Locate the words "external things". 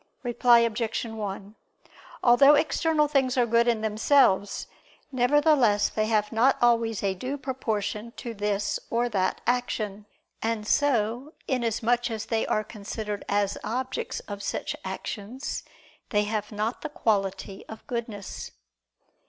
2.55-3.37